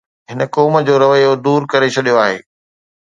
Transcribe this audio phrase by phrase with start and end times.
[0.29, 2.37] هن قوم جو رويو دور ڪري ڇڏيو آهي.